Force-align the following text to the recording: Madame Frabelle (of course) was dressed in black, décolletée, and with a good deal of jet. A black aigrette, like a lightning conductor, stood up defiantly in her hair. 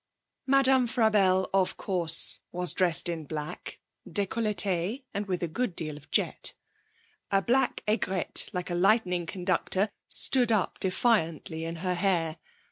Madame 0.47 0.87
Frabelle 0.87 1.47
(of 1.53 1.77
course) 1.77 2.39
was 2.51 2.73
dressed 2.73 3.07
in 3.07 3.23
black, 3.23 3.79
décolletée, 4.09 5.03
and 5.13 5.27
with 5.27 5.43
a 5.43 5.47
good 5.47 5.75
deal 5.75 5.95
of 5.95 6.09
jet. 6.09 6.55
A 7.29 7.39
black 7.39 7.83
aigrette, 7.87 8.49
like 8.51 8.71
a 8.71 8.73
lightning 8.73 9.27
conductor, 9.27 9.89
stood 10.09 10.51
up 10.51 10.79
defiantly 10.79 11.65
in 11.65 11.75
her 11.85 11.93
hair. 11.93 12.37